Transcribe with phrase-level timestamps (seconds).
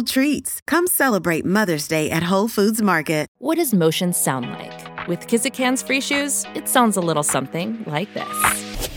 [0.00, 0.62] treats.
[0.66, 3.28] Come celebrate Mother's Day at Whole Foods Market.
[3.36, 5.06] What does motion sound like?
[5.06, 8.88] With Kizik hands free shoes, it sounds a little something like this.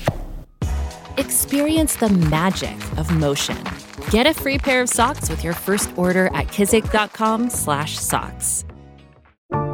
[1.18, 3.62] Experience the magic of motion.
[4.12, 8.66] Get a free pair of socks with your first order at kizik.com/socks.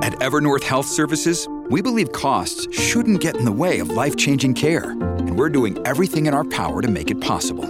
[0.02, 4.92] At Evernorth Health Services, we believe costs shouldn't get in the way of life-changing care,
[4.92, 7.70] and we're doing everything in our power to make it possible.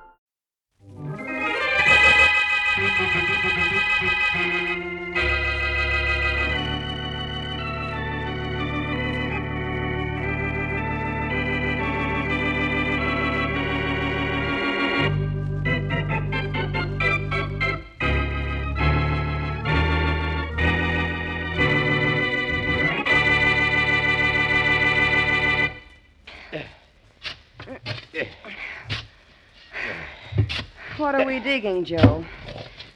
[31.01, 32.23] What are we digging, Joe?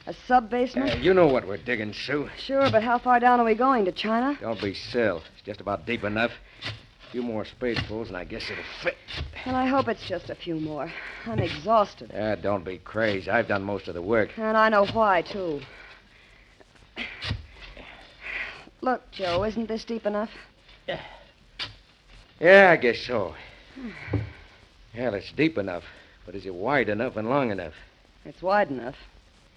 [0.06, 0.92] A sub basement?
[0.92, 2.30] Uh, you know what we're digging, Sue.
[2.38, 3.84] Sure, but how far down are we going?
[3.84, 4.38] To China?
[4.40, 5.22] Don't be silly.
[5.34, 6.30] It's just about deep enough.
[6.62, 8.94] A few more spadefuls, and I guess it'll fit.
[9.44, 10.88] Well, I hope it's just a few more.
[11.26, 12.12] I'm exhausted.
[12.16, 13.28] Ah, don't be crazy.
[13.28, 14.30] I've done most of the work.
[14.36, 15.60] And I know why, too.
[18.82, 20.30] Look, Joe, isn't this deep enough?
[20.86, 21.00] Yeah,
[22.38, 23.34] Yeah, I guess so.
[24.96, 25.82] Well, it's deep enough,
[26.24, 27.74] but is it wide enough and long enough?
[28.26, 28.96] It's wide enough.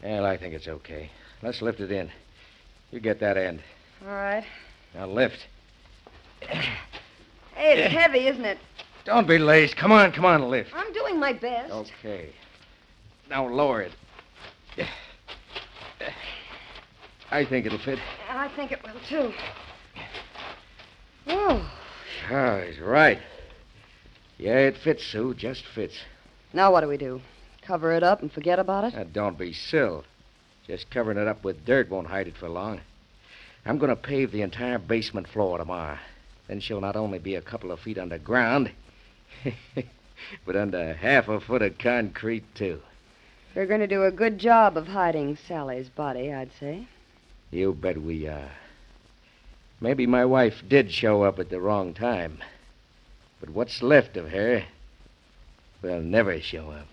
[0.03, 1.09] Well, I think it's okay.
[1.41, 2.12] Let's lift it in.
[2.91, 3.62] You get that end.
[4.06, 4.46] All right.
[4.94, 5.47] Now lift.
[6.41, 6.69] Hey,
[7.56, 8.59] it's heavy, isn't it?
[9.06, 9.74] Don't be lazy.
[9.74, 10.72] Come on, come on, lift.
[10.74, 11.72] I'm doing my best.
[11.72, 12.30] Okay.
[13.30, 13.91] Now lower it.
[17.31, 18.00] I think it'll fit.
[18.30, 19.34] I think it will, too.
[21.28, 21.72] Oh.
[22.31, 23.19] Oh, he's right.
[24.38, 25.34] Yeah, it fits, Sue.
[25.34, 25.96] Just fits.
[26.53, 27.22] Now what do we do?
[27.69, 28.96] Cover it up and forget about it?
[28.96, 30.02] Now, don't be silly.
[30.66, 32.81] Just covering it up with dirt won't hide it for long.
[33.63, 36.00] I'm going to pave the entire basement floor tomorrow.
[36.47, 38.72] Then she'll not only be a couple of feet underground,
[40.47, 42.81] but under half a foot of concrete, too.
[43.53, 46.88] We're going to do a good job of hiding Sally's body, I'd say.
[47.51, 48.50] You bet we are.
[49.80, 52.40] Maybe my wife did show up at the wrong time.
[53.40, 54.63] But what's left of her
[55.84, 56.88] will never show up.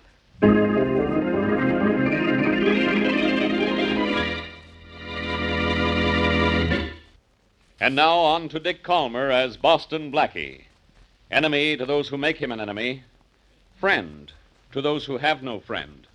[7.86, 10.62] And now on to Dick Kollmar as Boston Blackie.
[11.30, 13.04] Enemy to those who make him an enemy,
[13.78, 14.32] friend
[14.72, 16.06] to those who have no friend.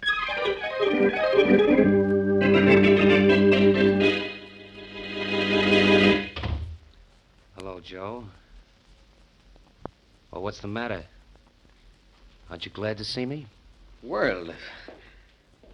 [7.56, 8.26] Hello, Joe.
[10.32, 11.06] Well, what's the matter?
[12.50, 13.48] Aren't you glad to see me?
[14.03, 14.53] World.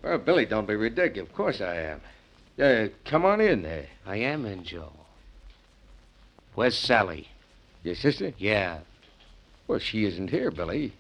[0.03, 1.29] Well, Billy, don't be ridiculous.
[1.29, 2.01] Of course I am.
[2.61, 3.87] Uh, come on in there.
[4.05, 4.91] I am in, Joe.
[6.55, 7.29] Where's Sally?
[7.83, 8.33] Your sister?
[8.37, 8.79] Yeah.
[9.67, 10.93] Well, she isn't here, Billy.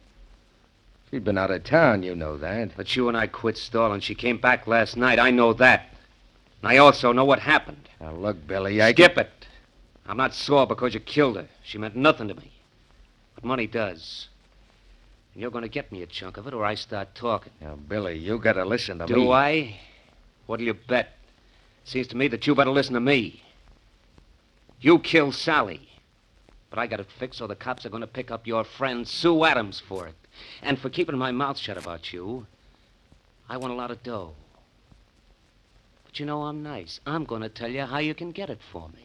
[1.09, 2.75] She's been out of town, you know that.
[2.75, 4.01] But you and I quit stalling.
[4.01, 5.19] She came back last night.
[5.19, 5.93] I know that.
[6.61, 7.89] And I also know what happened.
[7.99, 8.91] Now, look, Billy, I...
[8.91, 9.47] Skip it.
[10.05, 11.47] I'm not sore because you killed her.
[11.63, 12.51] She meant nothing to me.
[13.35, 14.27] But money does.
[15.37, 17.51] And you're going to get me a chunk of it or I start talking.
[17.61, 19.21] Now, Billy, you gotta listen to Do me.
[19.21, 19.79] Do I?
[20.47, 21.09] What'll you bet?
[21.83, 23.43] Seems to me that you better listen to me.
[24.81, 25.89] You killed Sally.
[26.71, 29.07] But I got it fixed so the cops are going to pick up your friend
[29.07, 30.15] Sue Adams for it.
[30.63, 32.47] And for keeping my mouth shut about you,
[33.47, 34.33] I want a lot of dough.
[36.03, 36.99] But you know I'm nice.
[37.05, 39.03] I'm going to tell you how you can get it for me.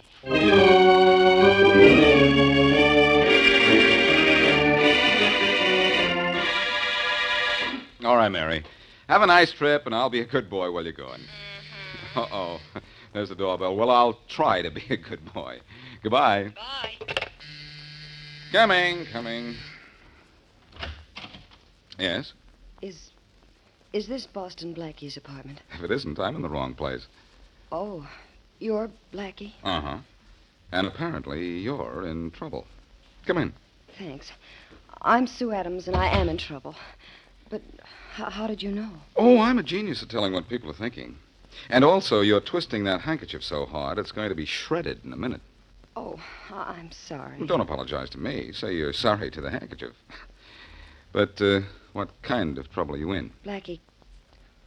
[8.22, 8.62] Right, Mary.
[9.08, 11.20] Have a nice trip, and I'll be a good boy while you're gone.
[12.14, 12.60] Uh oh.
[13.12, 13.76] There's the doorbell.
[13.76, 15.58] Well, I'll try to be a good boy.
[16.02, 16.52] Goodbye.
[16.54, 17.16] Bye.
[18.52, 19.56] Coming, coming.
[21.98, 22.32] Yes?
[22.80, 23.10] Is.
[23.92, 25.60] Is this Boston Blackie's apartment?
[25.75, 27.06] If it isn't, I'm in the wrong place.
[27.70, 28.08] Oh,
[28.58, 29.52] you're Blackie?
[29.64, 29.98] Uh huh.
[30.70, 32.66] And apparently you're in trouble.
[33.26, 33.52] Come in.
[33.98, 34.30] Thanks.
[35.02, 36.75] I'm Sue Adams, and I am in trouble.
[37.50, 37.60] But
[38.19, 38.91] h- how did you know?
[39.17, 41.17] Oh, I'm a genius at telling what people are thinking.
[41.69, 45.17] And also, you're twisting that handkerchief so hard, it's going to be shredded in a
[45.17, 45.41] minute.
[45.97, 46.19] Oh,
[46.50, 47.37] I- I'm sorry.
[47.38, 48.53] Well, don't apologize to me.
[48.53, 49.93] Say you're sorry to the handkerchief.
[51.12, 51.61] But uh,
[51.93, 53.31] what kind of trouble are you in?
[53.44, 53.81] Blackie,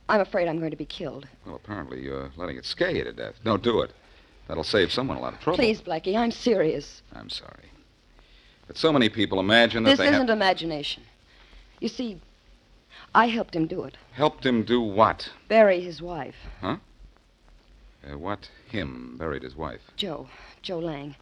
[0.07, 1.27] I'm afraid I'm going to be killed.
[1.45, 3.33] Well, apparently you're letting it scare you to death.
[3.43, 3.91] Don't do it.
[4.47, 5.57] That'll save someone a lot of trouble.
[5.57, 7.01] Please, Blackie, I'm serious.
[7.13, 7.71] I'm sorry.
[8.67, 10.29] But so many people imagine that This they isn't have...
[10.29, 11.01] imagination.
[11.79, 12.19] You see,
[13.15, 13.95] I helped him do it.
[14.11, 15.31] helped him do what?
[15.47, 16.77] Bury his wife, Uh,
[18.17, 19.79] what him buried his wife?
[19.95, 20.27] Joe.
[20.61, 21.15] Joe Lang.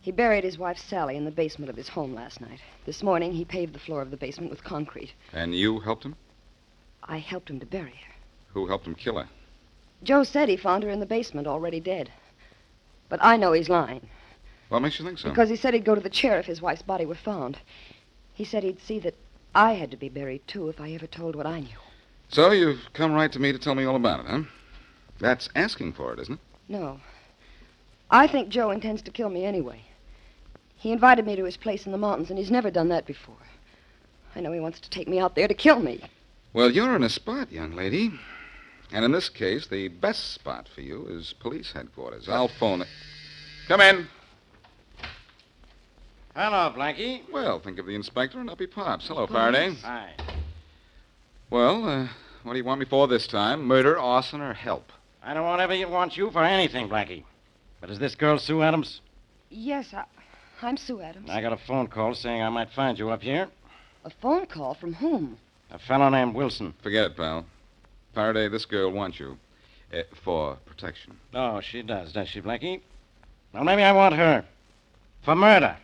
[0.00, 2.60] He buried his wife, Sally, in the basement of his home last night.
[2.84, 5.14] This morning, he paved the floor of the basement with concrete.
[5.32, 6.14] And you helped him?
[7.02, 8.14] I helped him to bury her.
[8.52, 9.28] Who helped him kill her?
[10.02, 12.12] Joe said he found her in the basement, already dead.
[13.08, 14.08] But I know he's lying.
[14.68, 15.30] What makes you think so?
[15.30, 17.58] Because he said he'd go to the chair if his wife's body were found.
[18.34, 19.14] He said he'd see that
[19.58, 21.80] I had to be buried, too, if I ever told what I knew.
[22.28, 24.42] So you've come right to me to tell me all about it, huh?
[25.18, 26.40] That's asking for it, isn't it?
[26.68, 27.00] No.
[28.08, 29.82] I think Joe intends to kill me anyway.
[30.76, 33.34] He invited me to his place in the mountains, and he's never done that before.
[34.36, 36.04] I know he wants to take me out there to kill me.
[36.52, 38.12] Well, you're in a spot, young lady.
[38.92, 42.28] And in this case, the best spot for you is police headquarters.
[42.28, 42.88] I'll phone it.
[43.66, 44.06] Come in.
[46.40, 47.22] Hello, Blackie.
[47.32, 49.08] Well, think of the inspector and up he pops.
[49.08, 49.74] Hello, Faraday.
[49.82, 50.12] Hi.
[51.50, 52.06] Well, uh,
[52.44, 53.64] what do you want me for this time?
[53.64, 54.92] Murder, arson, or help?
[55.20, 57.24] I don't want ever want you for anything, Blackie.
[57.80, 59.00] But is this girl Sue Adams?
[59.50, 60.04] Yes, I,
[60.62, 61.28] I'm Sue Adams.
[61.28, 63.48] I got a phone call saying I might find you up here.
[64.04, 65.38] A phone call from whom?
[65.72, 66.72] A fellow named Wilson.
[66.84, 67.46] Forget it, pal.
[68.14, 69.36] Faraday, this girl wants you.
[69.92, 71.16] Uh, for protection.
[71.34, 72.80] Oh, she does, does she, Blackie?
[73.52, 74.44] Well, maybe I want her.
[75.24, 75.76] For murder.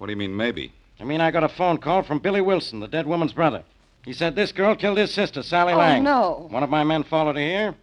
[0.00, 0.72] What do you mean, maybe?
[0.98, 3.64] I mean, I got a phone call from Billy Wilson, the dead woman's brother.
[4.02, 5.78] He said this girl killed his sister, Sally Lang.
[5.78, 6.02] Oh, Lang.
[6.04, 6.48] no.
[6.48, 7.74] One of my men followed her here,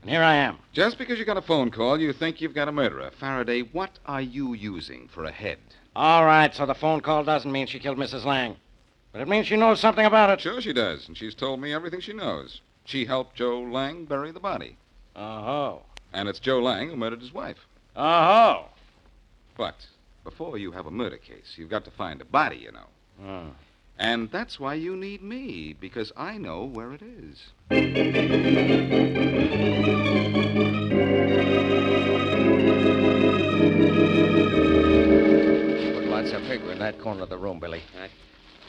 [0.00, 0.56] and here I am.
[0.72, 3.10] Just because you got a phone call, you think you've got a murderer.
[3.20, 5.58] Faraday, what are you using for a head?
[5.94, 8.24] All right, so the phone call doesn't mean she killed Mrs.
[8.24, 8.56] Lang.
[9.12, 10.40] But it means she knows something about it.
[10.40, 12.62] Sure she does, and she's told me everything she knows.
[12.86, 14.78] She helped Joe Lang bury the body.
[15.14, 15.82] Uh-oh.
[16.14, 17.66] And it's Joe Lang who murdered his wife.
[17.94, 18.68] Uh-oh.
[19.54, 19.86] But
[20.28, 22.88] before you have a murder case, you've got to find a body, you know.
[23.26, 23.46] Oh.
[23.98, 27.46] And that's why you need me, because I know where it is.
[27.70, 27.78] Put
[36.04, 37.80] lots of paper in that corner of the room, Billy.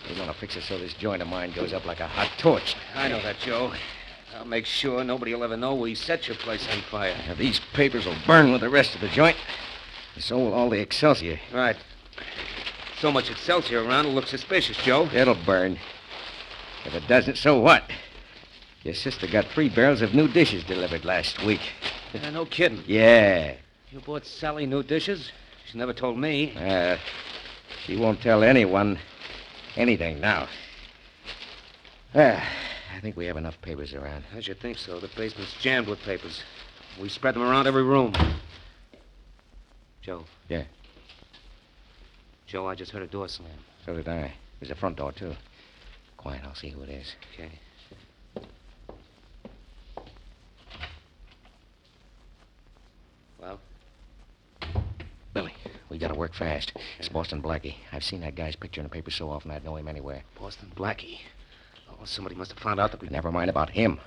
[0.09, 2.31] We want to fix it so this joint of mine goes up like a hot
[2.37, 2.77] torch.
[2.95, 3.73] I know that, Joe.
[4.37, 7.17] I'll make sure nobody will ever know we set your place on fire.
[7.27, 9.35] Now, these papers will burn with the rest of the joint.
[10.17, 11.39] So will all the Excelsior.
[11.53, 11.77] Right.
[12.99, 15.09] So much Excelsior around, it'll look suspicious, Joe.
[15.13, 15.77] It'll burn.
[16.85, 17.83] If it doesn't, so what?
[18.83, 21.61] Your sister got three barrels of new dishes delivered last week.
[22.13, 22.83] Yeah, no kidding.
[22.87, 23.55] Yeah.
[23.91, 25.31] You bought Sally new dishes?
[25.65, 26.53] She never told me.
[26.55, 26.97] Uh,
[27.85, 28.99] she won't tell anyone
[29.75, 30.47] anything now.
[32.15, 32.43] Ah,
[32.95, 34.23] I think we have enough papers around.
[34.35, 34.99] I should think so.
[34.99, 36.43] The basement's jammed with papers.
[36.99, 38.13] We spread them around every room.
[40.09, 40.25] Joe.
[40.47, 40.63] Yeah.
[42.47, 43.51] Joe, I just heard a door slam.
[43.85, 44.33] So did I.
[44.59, 45.35] There's a front door, too.
[46.17, 47.13] Quiet, I'll see who it is.
[47.35, 47.51] Okay.
[53.39, 53.59] Well?
[55.35, 55.53] Billy,
[55.91, 56.73] we gotta work fast.
[56.97, 57.75] It's Boston Blackie.
[57.91, 60.23] I've seen that guy's picture in the paper so often I'd know him anywhere.
[60.39, 61.19] Boston Blackie.
[61.87, 63.09] Oh, somebody must have found out that we.
[63.09, 63.99] Never mind about him.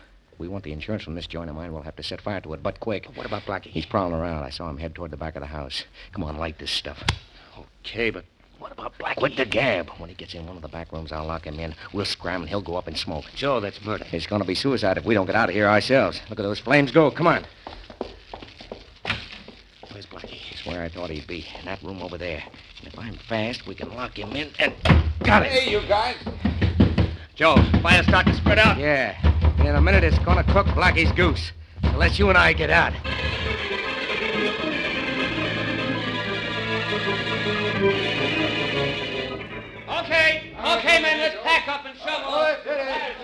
[0.42, 1.72] We want the insurance from this joint of mine.
[1.72, 3.06] We'll have to set fire to it, but quick.
[3.14, 3.66] What about Blackie?
[3.66, 4.42] He's prowling around.
[4.42, 5.84] I saw him head toward the back of the house.
[6.10, 7.04] Come on, light this stuff.
[7.86, 8.24] Okay, but
[8.58, 9.18] what about Blackie?
[9.18, 9.88] Quit the gab.
[9.98, 11.76] When he gets in one of the back rooms, I'll lock him in.
[11.92, 13.26] We'll scram and he'll go up in smoke.
[13.36, 14.04] Joe, that's murder.
[14.10, 16.20] It's gonna be suicide if we don't get out of here ourselves.
[16.28, 17.12] Look at those flames go.
[17.12, 17.44] Come on.
[19.92, 20.30] Where's Blackie?
[20.30, 21.46] He's where I thought he'd be.
[21.60, 22.42] In that room over there.
[22.80, 24.74] And if I'm fast, we can lock him in and.
[25.22, 25.52] Got it!
[25.52, 26.16] Hey, you guys.
[27.36, 28.76] Joe, fire start to spread out.
[28.76, 29.31] Yeah.
[29.64, 31.52] In a minute, it's gonna cook Blackie's goose.
[31.82, 32.92] Unless you and I get out.
[39.88, 42.56] Okay, okay, men, let's pack up and shovel.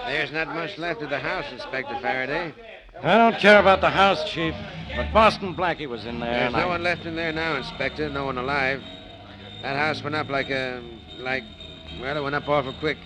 [0.06, 2.52] There's not much left of the house, Inspector Faraday.
[3.02, 4.54] I don't care about the house, Chief.
[4.96, 6.30] but Boston Blackie was in there.
[6.30, 8.08] There's and no I- one left in there now, Inspector.
[8.10, 8.82] No one alive.
[9.62, 10.82] That house went up like a.
[11.18, 11.42] like.
[12.00, 12.98] Well, it went up awful quick.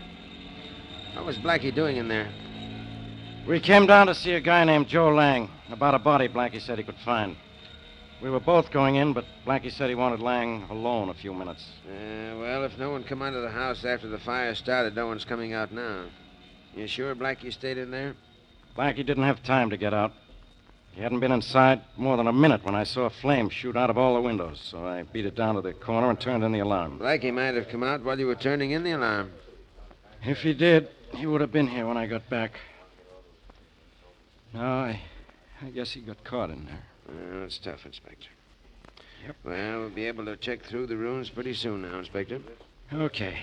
[1.15, 2.29] What was Blackie doing in there?
[3.46, 6.78] We came down to see a guy named Joe Lang about a body Blackie said
[6.78, 7.37] he could find.
[8.22, 11.66] We were both going in, but Blackie said he wanted Lang alone a few minutes.
[11.84, 15.08] Uh, well, if no one come out of the house after the fire started, no
[15.08, 16.04] one's coming out now.
[16.76, 18.14] You sure Blackie stayed in there?
[18.78, 20.12] Blackie didn't have time to get out.
[20.92, 23.90] He hadn't been inside more than a minute when I saw a flame shoot out
[23.90, 26.52] of all the windows, so I beat it down to the corner and turned in
[26.52, 27.00] the alarm.
[27.00, 29.32] Blackie might have come out while you were turning in the alarm.
[30.22, 32.52] If he did, he would have been here when I got back.
[34.54, 35.00] No, I,
[35.62, 36.82] I guess he got caught in there.
[37.09, 38.28] Well, that's tough, Inspector.
[39.26, 39.37] Yep.
[39.44, 42.40] Well, we'll be able to check through the rooms pretty soon now, Inspector.
[42.92, 43.38] Okay.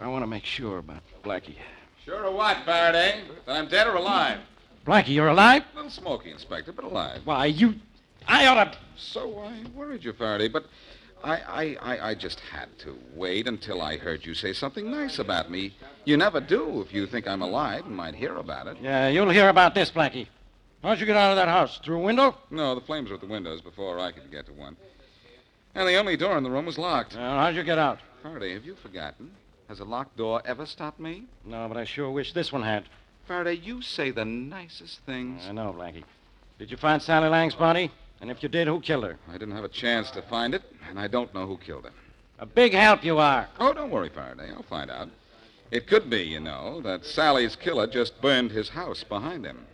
[0.00, 1.56] I want to make sure about Blackie.
[2.04, 3.22] Sure of what, Faraday?
[3.46, 4.38] That I'm dead or alive?
[4.86, 5.62] Blackie, you're alive?
[5.72, 7.20] A little smoky, Inspector, but alive.
[7.24, 7.74] Why, you.
[8.26, 8.78] I ought to.
[8.96, 10.64] So I worried you, Faraday, but
[11.24, 15.18] I, I, I, I just had to wait until I heard you say something nice
[15.18, 15.74] about me.
[16.04, 18.76] You never do if you think I'm alive and might hear about it.
[18.80, 20.28] Yeah, you'll hear about this, Blackie.
[20.82, 21.80] How'd you get out of that house?
[21.82, 22.36] Through a window?
[22.50, 24.76] No, the flames were at the windows before I could get to one.
[25.74, 27.16] And the only door in the room was locked.
[27.16, 28.00] Well, how'd you get out?
[28.22, 29.30] Faraday, have you forgotten?
[29.68, 31.24] Has a locked door ever stopped me?
[31.44, 32.84] No, but I sure wish this one had.
[33.26, 35.42] Faraday, you say the nicest things.
[35.48, 36.04] I know, Blackie.
[36.58, 37.90] Did you find Sally Lang's body?
[38.20, 39.18] And if you did, who killed her?
[39.28, 41.90] I didn't have a chance to find it, and I don't know who killed her.
[42.38, 43.48] A big help you are.
[43.60, 44.50] Oh, don't worry, Faraday.
[44.50, 45.08] I'll find out.
[45.70, 49.66] It could be, you know, that Sally's killer just burned his house behind him.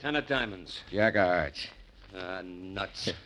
[0.00, 0.80] Ten of diamonds.
[0.90, 1.66] Jack of hearts.
[2.16, 3.10] Uh, nuts.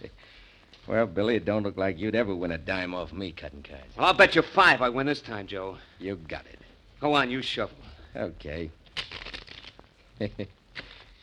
[0.88, 3.97] Well, Billy, it don't look like you'd ever win a dime off me cutting cards.
[3.97, 5.76] well, I'll bet you five I win this time, Joe.
[6.00, 6.59] You got it.
[7.02, 7.76] Go on, you shuffle.
[8.14, 8.71] Okay.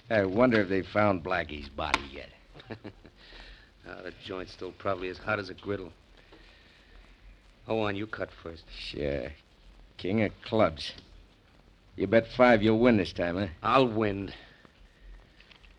[0.10, 2.30] I wonder if they found Blackie's body yet.
[3.88, 5.92] Ah, oh, the joint's still probably as hot as a griddle.
[7.66, 8.64] Go on, you cut first.
[8.78, 9.32] Sure.
[9.98, 10.94] King of clubs.
[11.96, 13.48] You bet five you'll win this time, huh?
[13.64, 14.32] I'll win.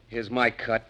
[0.08, 0.88] Here's my cut.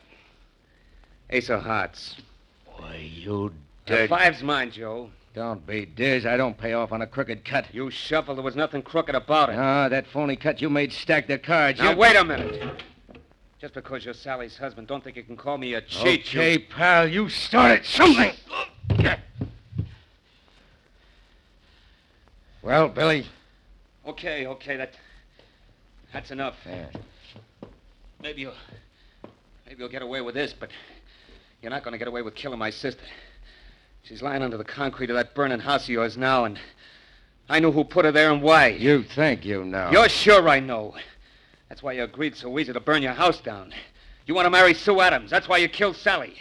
[1.28, 2.16] Ace of hearts.
[2.64, 3.52] Why, you
[3.86, 5.10] uh, The five's mine, Joe.
[5.32, 6.26] Don't be diz.
[6.26, 7.72] I don't pay off on a crooked cut.
[7.72, 8.36] You shuffled.
[8.36, 9.56] There was nothing crooked about it.
[9.56, 11.78] Ah, that phony cut you made stacked the cards.
[11.78, 12.82] Now, You- wait a minute.
[13.60, 16.20] Just because you're Sally's husband, don't think you can call me a cheat.
[16.28, 16.60] Okay, you...
[16.60, 18.32] pal, you started something.
[22.62, 23.26] Well, Billy.
[24.06, 24.94] Okay, okay, that...
[26.12, 26.56] That's enough.
[26.66, 26.86] Yeah.
[28.22, 28.54] Maybe you'll...
[29.66, 30.70] Maybe you'll get away with this, but
[31.62, 33.02] you're not going to get away with killing my sister.
[34.02, 36.58] She's lying under the concrete of that burning house of yours now, and
[37.48, 38.68] I know who put her there and why.
[38.68, 39.90] You think you know.
[39.92, 40.94] You're sure I know.
[41.68, 43.72] That's why you agreed so easy to burn your house down.
[44.26, 45.30] You want to marry Sue Adams.
[45.30, 46.36] That's why you killed Sally.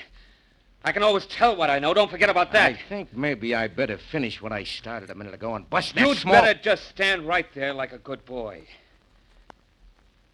[0.83, 1.93] I can always tell what I know.
[1.93, 2.71] Don't forget about that.
[2.71, 6.01] I think maybe I better finish what I started a minute ago and bust that
[6.01, 6.33] You'd small...
[6.33, 8.63] better just stand right there like a good boy.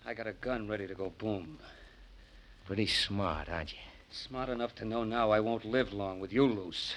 [0.06, 1.58] I got a gun ready to go boom.
[2.68, 3.80] Pretty smart, aren't you?
[4.12, 6.96] Smart enough to know now I won't live long with you loose.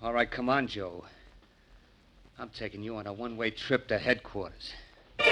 [0.00, 1.04] All right, come on, Joe.
[2.38, 4.72] I'm taking you on a one way trip to headquarters.
[5.18, 5.24] I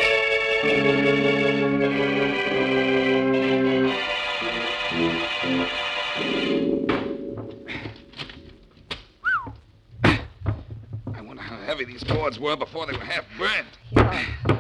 [11.21, 13.69] wonder how heavy these boards were before they were half burned.
[13.93, 14.59] Yeah.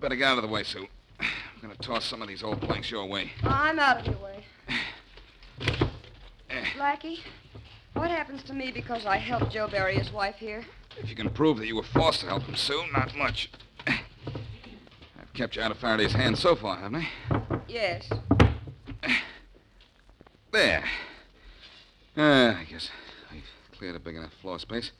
[0.00, 0.88] Better get out of the way, Sue.
[1.20, 1.28] I'm
[1.62, 3.30] going to toss some of these old planks your way.
[3.44, 4.44] I'm out of your way.
[6.50, 6.64] Eh.
[6.76, 7.20] Blackie,
[8.02, 10.64] what happens to me because I helped Joe bury his wife here?
[10.98, 13.48] If you can prove that you were forced to help him, Sue, not much.
[13.86, 17.62] I've kept you out of Faraday's hands so far, haven't I?
[17.68, 18.10] Yes.
[20.50, 20.84] There.
[22.16, 22.90] Uh, I guess
[23.30, 24.90] I've cleared a big enough floor space.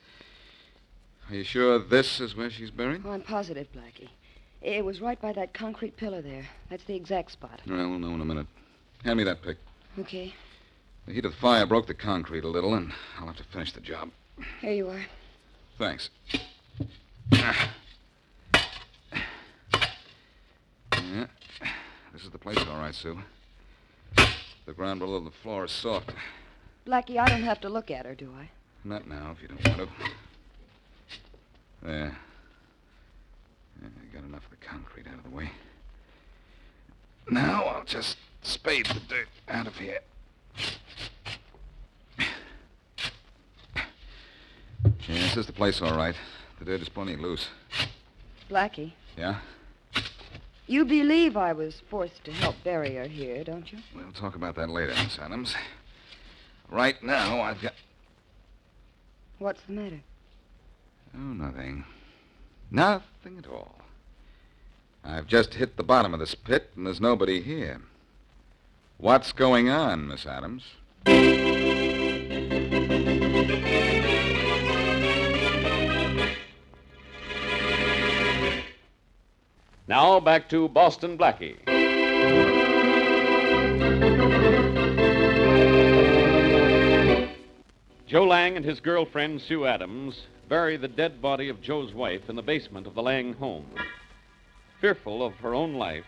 [1.28, 3.02] Are you sure this is where she's buried?
[3.04, 4.10] Oh, I'm positive, Blackie.
[4.62, 6.46] It was right by that concrete pillar there.
[6.70, 7.62] That's the exact spot.
[7.68, 8.46] Well, we'll know in a minute.
[9.02, 9.56] Hand me that pick.
[9.98, 10.34] Okay.
[11.06, 13.72] The heat of the fire broke the concrete a little, and I'll have to finish
[13.72, 14.10] the job.
[14.60, 15.04] Here you are.
[15.78, 16.10] Thanks.
[17.34, 17.74] Ah.
[20.94, 21.26] Yeah.
[22.12, 23.18] This is the place, all right, Sue.
[24.64, 26.12] The ground below the floor is soft.
[26.86, 28.50] Blackie, I don't have to look at her, do I?
[28.84, 30.06] Not now, if you don't want to.
[31.82, 32.16] There.
[33.82, 35.50] Yeah, I got enough of the concrete out of the way.
[37.28, 40.00] Now I'll just spade the dirt out of here.
[45.08, 46.14] Yeah, this is the place, all right.
[46.58, 47.48] the dirt is plenty loose.
[48.50, 49.40] Blackie, Yeah?
[50.66, 53.78] you believe I was forced to help bury her here, don't you?
[53.94, 55.54] We'll talk about that later, Miss Adams.
[56.70, 57.74] Right now, I've got.
[59.38, 60.00] What's the matter?
[61.14, 61.84] Oh, nothing.
[62.70, 63.76] Nothing at all.
[65.04, 67.80] I've just hit the bottom of this pit, and there's nobody here.
[69.02, 70.62] What's going on, Miss Adams?
[79.88, 81.56] Now back to Boston Blackie.
[88.06, 92.36] Joe Lang and his girlfriend, Sue Adams, bury the dead body of Joe's wife in
[92.36, 93.66] the basement of the Lang home.
[94.80, 96.06] Fearful of her own life,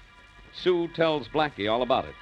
[0.62, 2.14] Sue tells Blackie all about it.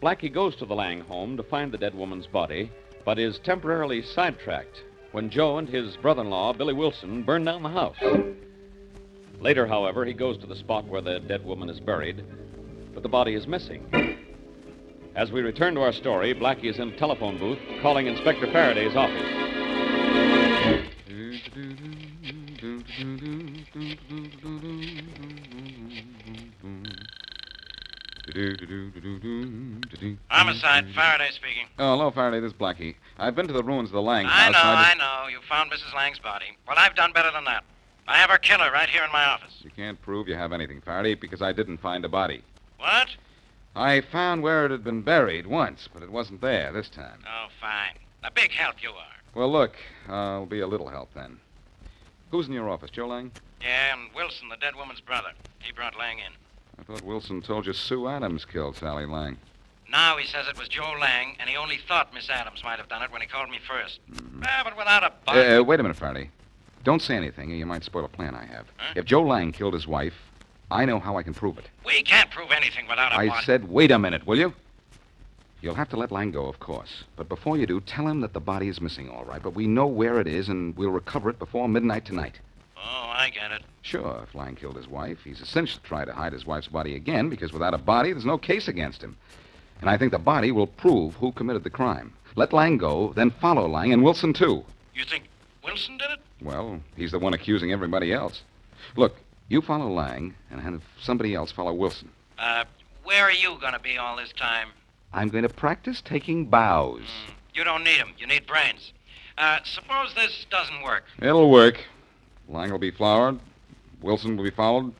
[0.00, 2.70] Blackie goes to the Lang home to find the dead woman's body,
[3.04, 7.64] but is temporarily sidetracked when Joe and his brother in law, Billy Wilson, burn down
[7.64, 7.96] the house.
[9.40, 12.24] Later, however, he goes to the spot where the dead woman is buried,
[12.94, 14.16] but the body is missing.
[15.16, 18.94] As we return to our story, Blackie is in a telephone booth calling Inspector Faraday's
[18.94, 19.48] office.
[30.30, 31.66] Homicide, Faraday speaking.
[31.78, 32.40] Oh, hello, Faraday.
[32.40, 32.94] This is Blackie.
[33.18, 35.26] I've been to the ruins of the Lang I know, I just- know.
[35.30, 35.94] You found Mrs.
[35.94, 36.56] Lang's body.
[36.66, 37.64] Well, I've done better than that.
[38.06, 39.54] I have her killer right here in my office.
[39.62, 42.42] You can't prove you have anything, Faraday, because I didn't find a body.
[42.78, 43.08] What?
[43.76, 47.20] I found where it had been buried once, but it wasn't there this time.
[47.26, 47.94] Oh, fine.
[48.24, 49.04] A big help you are.
[49.34, 49.76] Well, look,
[50.08, 51.38] uh, I'll be a little help then.
[52.30, 53.30] Who's in your office, Joe Lang?
[53.60, 55.30] Yeah, and Wilson, the dead woman's brother.
[55.60, 56.32] He brought Lang in.
[56.78, 59.36] I thought Wilson told you Sue Adams killed Sally Lang.
[59.90, 62.88] Now he says it was Joe Lang, and he only thought Miss Adams might have
[62.88, 63.98] done it when he called me 1st
[64.44, 65.40] Ah, but without a body.
[65.40, 66.30] Uh, uh, wait a minute, Faraday.
[66.84, 68.66] Don't say anything, or you might spoil a plan I have.
[68.76, 68.92] Huh?
[68.96, 70.14] If Joe Lang killed his wife,
[70.70, 71.68] I know how I can prove it.
[71.84, 73.38] we can't prove anything without a I body.
[73.38, 74.52] I said, wait a minute, will you?
[75.60, 77.04] You'll have to let Lang go, of course.
[77.16, 79.42] But before you do, tell him that the body is missing, all right.
[79.42, 82.38] But we know where it is, and we'll recover it before midnight tonight.
[82.80, 83.62] Oh, I get it.
[83.82, 86.68] Sure, if Lang killed his wife, he's a cinch to try to hide his wife's
[86.68, 89.16] body again, because without a body, there's no case against him.
[89.80, 92.12] And I think the body will prove who committed the crime.
[92.36, 94.64] Let Lang go, then follow Lang and Wilson, too.
[94.94, 95.24] You think
[95.64, 96.20] Wilson did it?
[96.42, 98.42] Well, he's the one accusing everybody else.
[98.96, 99.16] Look,
[99.48, 102.10] you follow Lang, and have somebody else follow Wilson.
[102.38, 102.64] Uh,
[103.04, 104.68] where are you going to be all this time?
[105.12, 107.02] I'm going to practice taking bows.
[107.54, 108.12] You don't need 'em.
[108.18, 108.92] You need brains.
[109.36, 111.04] Uh, suppose this doesn't work.
[111.20, 111.80] It'll work.
[112.48, 113.38] Lang will be flowered,
[114.00, 114.94] Wilson will be followed,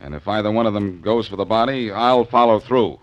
[0.00, 2.98] and if either one of them goes for the body, I'll follow through.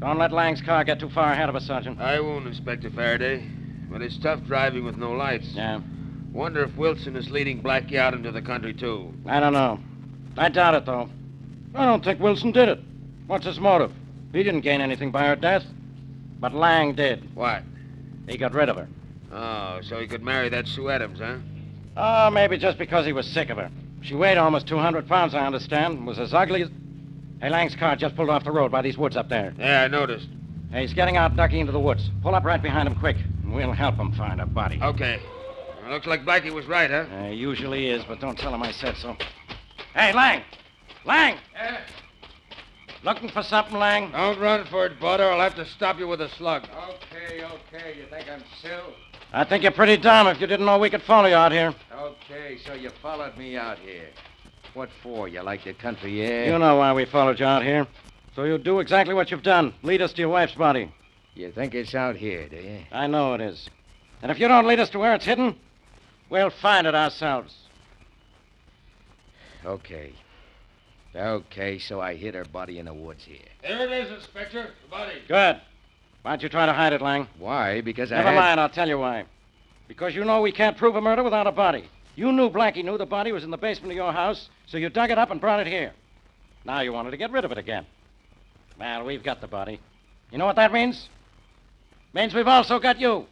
[0.00, 2.00] Don't let Lang's car get too far ahead of us, Sergeant.
[2.00, 3.42] I won't, Inspector Faraday.
[3.90, 5.48] But it's tough driving with no lights.
[5.54, 5.80] Yeah.
[6.32, 9.12] Wonder if Wilson is leading Blackie out into the country, too.
[9.26, 9.80] I don't know.
[10.36, 11.08] I doubt it, though.
[11.74, 12.80] I don't think Wilson did it.
[13.26, 13.92] What's his motive?
[14.32, 15.64] He didn't gain anything by her death.
[16.38, 17.34] But Lang did.
[17.34, 17.62] What?
[18.28, 18.88] He got rid of her.
[19.32, 21.36] Oh, so he could marry that Sue Adams, huh?
[21.96, 23.70] Oh, maybe just because he was sick of her.
[24.02, 26.70] She weighed almost 200 pounds, I understand, and was as ugly as.
[27.40, 29.54] Hey, Lang's car just pulled off the road by these woods up there.
[29.58, 30.28] Yeah, I noticed.
[30.70, 32.10] Hey, he's getting out, ducking into the woods.
[32.22, 34.78] Pull up right behind him quick, and we'll help him find a body.
[34.82, 35.20] Okay.
[35.82, 37.06] Well, looks like Blackie was right, huh?
[37.12, 39.16] Uh, usually is, but don't tell him I said so.
[39.94, 40.42] Hey, Lang!
[41.04, 41.36] Lang!
[43.02, 44.10] Looking for something, Lang?
[44.10, 46.64] Don't run for it, Bud, or I'll have to stop you with a slug.
[46.64, 47.96] Okay, okay.
[47.98, 48.92] You think I'm still?
[49.32, 51.74] I think you're pretty dumb if you didn't know we could follow you out here.
[51.94, 54.08] Okay, so you followed me out here.
[54.74, 55.28] What for?
[55.28, 56.52] You like the country air?
[56.52, 57.86] You know why we followed you out here.
[58.36, 59.72] So you'll do exactly what you've done.
[59.82, 60.92] Lead us to your wife's body.
[61.34, 62.80] You think it's out here, do you?
[62.92, 63.70] I know it is.
[64.20, 65.56] And if you don't lead us to where it's hidden,
[66.28, 67.54] we'll find it ourselves.
[69.64, 70.12] Okay.
[71.14, 73.38] Okay, so I hid her body in the woods here.
[73.62, 74.62] There it is, Inspector.
[74.62, 75.14] The body.
[75.26, 75.60] Good.
[76.22, 77.26] Why don't you try to hide it, Lang?
[77.38, 77.80] Why?
[77.80, 78.36] Because I Never had...
[78.36, 79.24] mind, I'll tell you why.
[79.88, 81.88] Because you know we can't prove a murder without a body.
[82.14, 84.88] You knew Blackie knew the body was in the basement of your house, so you
[84.88, 85.92] dug it up and brought it here.
[86.64, 87.86] Now you wanted to get rid of it again.
[88.78, 89.80] Well, we've got the body.
[90.30, 91.08] You know what that means?
[92.12, 93.26] Means we've also got you.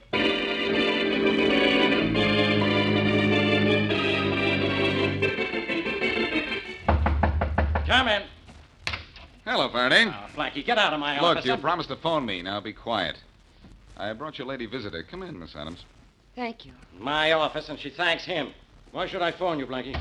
[9.58, 10.04] Hello, Faraday.
[10.06, 11.22] Ah, oh, Blackie, get out of my office.
[11.22, 11.44] Look, office.
[11.46, 12.42] you I'm- promised to phone me.
[12.42, 13.16] Now be quiet.
[13.96, 15.02] I brought your lady visitor.
[15.02, 15.84] Come in, Miss Adams.
[16.36, 16.70] Thank you.
[16.96, 18.54] My office, and she thanks him.
[18.92, 20.00] Why should I phone you, Blackie?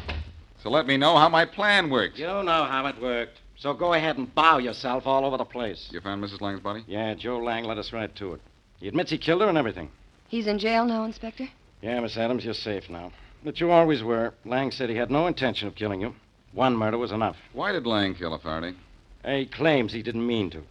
[0.62, 2.20] So let me know how my plan worked.
[2.20, 3.40] You know how it worked.
[3.58, 5.90] So go ahead and bow yourself all over the place.
[5.92, 6.40] You found Mrs.
[6.40, 6.84] Lang's body?
[6.86, 8.42] Yeah, Joe Lang led us right to it.
[8.80, 9.90] He admits he killed her and everything.
[10.28, 11.50] He's in jail now, Inspector?
[11.82, 13.12] Yeah, Miss Adams, you're safe now.
[13.44, 14.36] But you always were.
[14.46, 16.14] Lang said he had no intention of killing you.
[16.54, 17.38] One murder was enough.
[17.54, 18.76] Why did Lang kill her, Faraday?
[19.26, 20.64] He claims he didn't mean to.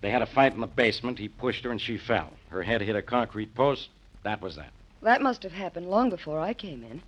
[0.00, 1.18] They had a fight in the basement.
[1.18, 2.32] He pushed her and she fell.
[2.50, 3.88] Her head hit a concrete post.
[4.22, 4.70] That was that.
[5.02, 7.02] That must have happened long before I came in.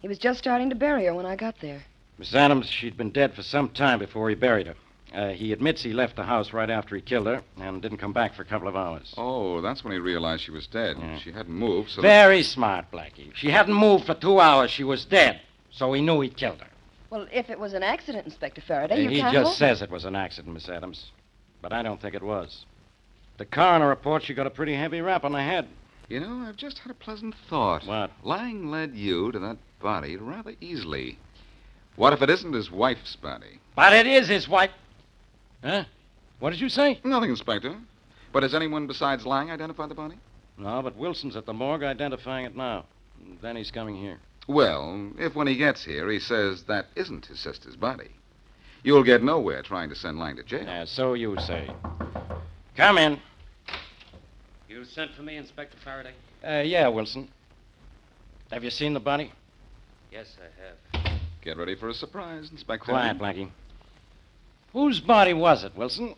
[0.00, 1.82] He was just starting to bury her when I got there.
[2.18, 4.74] Miss Adams, she'd been dead for some time before he buried her.
[5.14, 8.12] Uh, he admits he left the house right after he killed her and didn't come
[8.12, 9.14] back for a couple of hours.
[9.16, 10.96] Oh, that's when he realized she was dead.
[10.98, 11.18] Yeah.
[11.18, 12.02] She hadn't moved, so.
[12.02, 13.34] Very smart, Blackie.
[13.34, 14.70] She hadn't moved for two hours.
[14.70, 15.40] She was dead.
[15.70, 16.67] So he knew he'd killed her.
[17.10, 19.32] Well, if it was an accident, Inspector Faraday, you he can't.
[19.32, 21.10] just hold- says it was an accident, Miss Adams.
[21.62, 22.66] But I don't think it was.
[23.38, 25.68] The coroner reports she got a pretty heavy rap on the head.
[26.08, 27.86] You know, I've just had a pleasant thought.
[27.86, 28.10] What?
[28.22, 31.18] Lang led you to that body rather easily.
[31.96, 33.60] What if it isn't his wife's body?
[33.74, 34.70] But it is his wife.
[35.62, 35.84] Huh?
[36.38, 37.00] What did you say?
[37.04, 37.76] Nothing, Inspector.
[38.32, 40.16] But has anyone besides Lang identified the body?
[40.56, 42.84] No, but Wilson's at the morgue identifying it now.
[43.42, 44.18] Then he's coming here.
[44.48, 48.08] Well, if when he gets here he says that isn't his sister's body,
[48.82, 50.64] you'll get nowhere trying to send Lang to jail.
[50.64, 51.70] Yeah, so you say.
[52.74, 53.20] Come in.
[54.68, 56.14] You sent for me, Inspector Faraday?
[56.42, 57.28] Uh, yeah, Wilson.
[58.50, 59.32] Have you seen the body?
[60.10, 61.20] Yes, I have.
[61.42, 62.86] Get ready for a surprise, Inspector.
[62.90, 63.50] Quiet, Blackie.
[64.72, 66.14] Whose body was it, Wilson?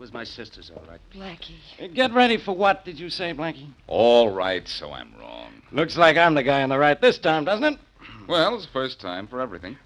[0.00, 0.98] It was my sister's, all right.
[1.14, 1.92] Blackie.
[1.92, 3.68] Get ready for what, did you say, Blackie?
[3.86, 5.60] All right, so I'm wrong.
[5.72, 7.78] Looks like I'm the guy on the right this time, doesn't it?
[8.26, 9.76] Well, it's the first time for everything.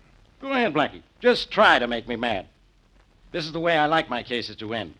[0.40, 1.02] Go ahead, Blackie.
[1.18, 2.46] Just try to make me mad.
[3.32, 4.94] This is the way I like my cases to end.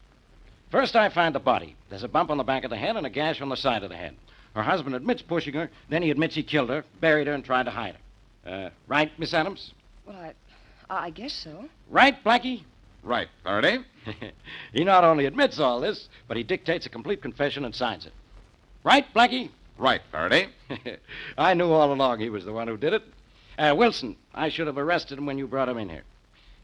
[0.72, 1.76] First, I find the body.
[1.90, 3.84] There's a bump on the back of the head and a gash on the side
[3.84, 4.16] of the head.
[4.56, 7.66] Her husband admits pushing her, then he admits he killed her, buried her, and tried
[7.66, 7.94] to hide
[8.44, 8.50] her.
[8.50, 9.74] Uh, right, Miss Adams?
[10.06, 11.66] Well, I, I guess so.
[11.88, 12.64] Right, Blackie?
[13.04, 13.80] Right, Faraday?
[14.72, 18.12] he not only admits all this, but he dictates a complete confession and signs it.
[18.82, 19.50] Right, Blackie?
[19.76, 20.48] Right, Faraday.
[21.38, 23.02] I knew all along he was the one who did it.
[23.58, 26.04] Uh, Wilson, I should have arrested him when you brought him in here.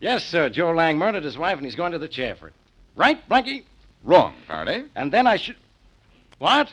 [0.00, 2.55] Yes, sir, Joe Lang murdered his wife and he's going to the chair for it.
[2.96, 3.64] Right, Blackie?
[4.03, 4.85] Wrong, Faraday.
[4.96, 5.57] And then I should.
[6.38, 6.72] What?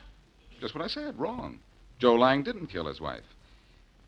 [0.62, 1.60] Just what I said, wrong.
[2.00, 3.24] Joe Lang didn't kill his wife.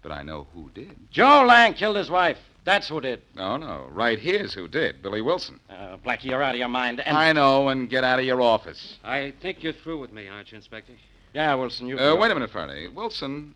[0.01, 0.95] But I know who did.
[1.11, 2.37] Joe Lang killed his wife.
[2.69, 3.23] That's who did.
[3.35, 3.87] No, no.
[3.89, 5.01] Right here's who did.
[5.01, 5.59] Billy Wilson.
[5.71, 6.99] Uh, Blackie, you're out of your mind.
[6.99, 7.17] And...
[7.17, 8.97] I know, and get out of your office.
[9.03, 10.93] I think you're through with me, aren't you, Inspector?
[11.33, 11.97] Yeah, Wilson, you.
[11.97, 12.87] Uh, wait a minute, Faraday.
[12.87, 13.55] Wilson,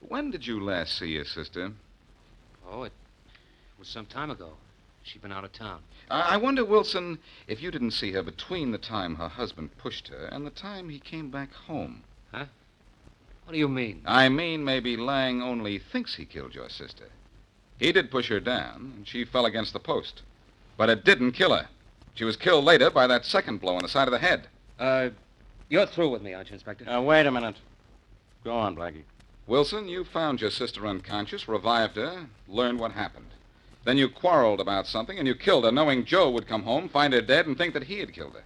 [0.00, 1.70] when did you last see your sister?
[2.68, 2.92] Oh, it
[3.78, 4.54] was some time ago.
[5.04, 5.78] She'd been out of town.
[6.10, 10.08] I I wonder, Wilson, if you didn't see her between the time her husband pushed
[10.08, 12.02] her and the time he came back home.
[12.32, 12.46] Huh?
[13.44, 14.02] What do you mean?
[14.04, 17.04] I mean, maybe Lang only thinks he killed your sister.
[17.78, 20.22] He did push her down, and she fell against the post.
[20.76, 21.68] But it didn't kill her.
[22.14, 24.48] She was killed later by that second blow on the side of the head.
[24.78, 25.10] Uh,
[25.68, 26.88] you're through with me, aren't you, Inspector?
[26.88, 27.56] Uh, wait a minute.
[28.44, 29.02] Go on, Blackie.
[29.46, 33.26] Wilson, you found your sister unconscious, revived her, learned what happened.
[33.84, 37.12] Then you quarreled about something, and you killed her, knowing Joe would come home, find
[37.14, 38.44] her dead, and think that he had killed her.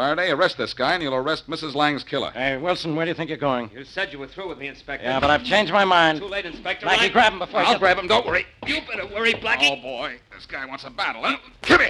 [0.00, 1.74] Faraday, arrest this guy, and you'll arrest Mrs.
[1.74, 2.30] Lang's killer.
[2.30, 3.70] Hey, Wilson, where do you think you're going?
[3.74, 5.04] You said you were through with me, Inspector.
[5.06, 6.20] Yeah, but I've changed my mind.
[6.20, 6.86] Too late, Inspector.
[6.86, 8.46] Blackie, I- grab him before I I'll get- grab him, don't worry.
[8.66, 9.70] You better worry, Blackie.
[9.70, 10.16] Oh, boy.
[10.34, 11.36] This guy wants a battle, huh?
[11.60, 11.80] Come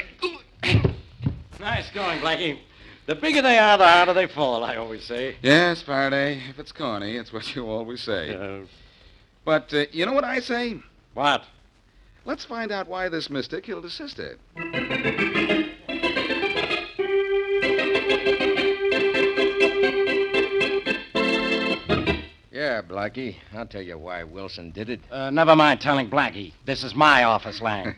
[0.64, 0.82] here.
[1.60, 2.58] Nice going, Blackie.
[3.06, 5.36] The bigger they are, the harder they fall, I always say.
[5.40, 6.42] Yes, Faraday.
[6.50, 8.34] If it's corny, it's what you always say.
[8.34, 8.66] Uh,
[9.44, 10.80] But uh, you know what I say?
[11.14, 11.44] what?
[12.24, 14.36] Let's find out why this mister killed his sister.
[23.00, 23.36] Blackie.
[23.54, 25.00] I'll tell you why Wilson did it.
[25.10, 26.52] Uh, never mind telling Blackie.
[26.66, 27.94] This is my office, Lang.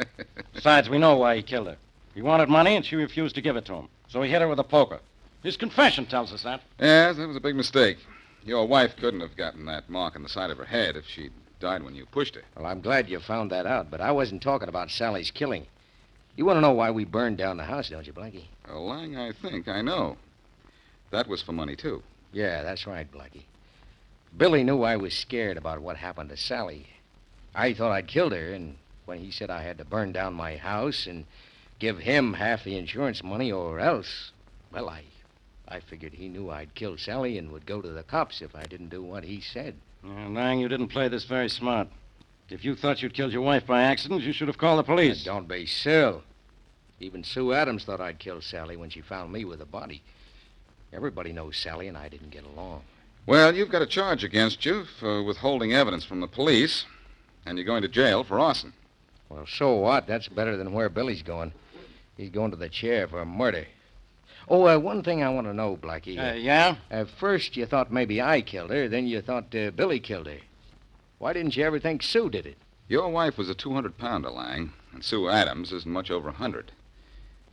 [0.54, 1.76] Besides, we know why he killed her.
[2.14, 3.88] He wanted money, and she refused to give it to him.
[4.08, 5.00] So he hit her with a poker.
[5.42, 6.62] His confession tells us that.
[6.80, 7.98] yes, that was a big mistake.
[8.46, 11.32] Your wife couldn't have gotten that mark on the side of her head if she'd
[11.60, 12.42] died when you pushed her.
[12.56, 15.66] Well, I'm glad you found that out, but I wasn't talking about Sally's killing.
[16.34, 18.44] You want to know why we burned down the house, don't you, Blackie?
[18.66, 20.16] Well, Lang, I think I know.
[21.10, 22.02] That was for money, too.
[22.32, 23.44] Yeah, that's right, Blackie.
[24.36, 26.88] Billy knew I was scared about what happened to Sally.
[27.54, 30.56] I thought I'd killed her, and when he said I had to burn down my
[30.56, 31.24] house and
[31.78, 34.32] give him half the insurance money or else,
[34.70, 35.04] well, I,
[35.66, 38.64] I figured he knew I'd killed Sally and would go to the cops if I
[38.64, 39.74] didn't do what he said.
[40.04, 41.88] Uh, Lang, you didn't play this very smart.
[42.50, 45.24] If you thought you'd killed your wife by accident, you should have called the police.
[45.24, 46.20] Don't be silly.
[47.00, 50.02] Even Sue Adams thought I'd killed Sally when she found me with the body.
[50.92, 52.82] Everybody knows Sally and I didn't get along.
[53.26, 56.84] Well, you've got a charge against you for withholding evidence from the police,
[57.44, 58.72] and you're going to jail for arson.
[59.28, 60.06] Well, so what?
[60.06, 61.52] That's better than where Billy's going.
[62.16, 63.66] He's going to the chair for murder.
[64.48, 66.16] Oh, uh, one thing I want to know, Blackie.
[66.18, 66.76] Uh, yeah?
[66.88, 68.88] At first, you thought maybe I killed her.
[68.88, 70.38] Then you thought uh, Billy killed her.
[71.18, 72.56] Why didn't you ever think Sue did it?
[72.86, 76.70] Your wife was a 200 pounder, Lang, and Sue Adams isn't much over a 100.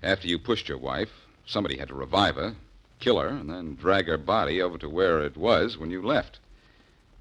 [0.03, 1.09] After you pushed your wife,
[1.47, 2.55] somebody had to revive her,
[2.99, 6.39] kill her, and then drag her body over to where it was when you left.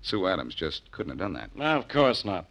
[0.02, 1.54] Sue Adams just couldn't have done that.
[1.56, 2.46] No, of course not.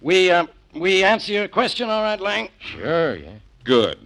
[0.00, 2.48] We, uh, we answer your question, all right, Lang?
[2.58, 3.36] Sure, yeah.
[3.64, 3.98] Good.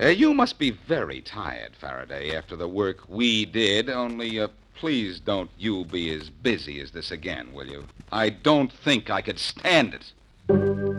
[0.00, 5.20] Uh, you must be very tired, Faraday, after the work we did, only uh, please
[5.20, 7.84] don't you be as busy as this again, will you?
[8.12, 10.95] I don't think I could stand it.